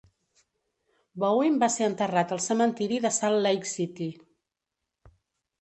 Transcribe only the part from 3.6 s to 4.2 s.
City.